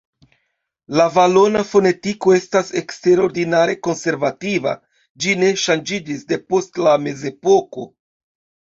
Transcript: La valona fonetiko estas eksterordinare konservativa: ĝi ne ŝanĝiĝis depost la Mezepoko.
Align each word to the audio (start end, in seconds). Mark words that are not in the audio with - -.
La 0.99 1.03
valona 1.17 1.61
fonetiko 1.73 2.33
estas 2.37 2.73
eksterordinare 2.81 3.77
konservativa: 3.89 4.75
ĝi 5.23 5.37
ne 5.45 5.55
ŝanĝiĝis 5.67 6.29
depost 6.35 6.87
la 6.89 7.01
Mezepoko. 7.09 7.91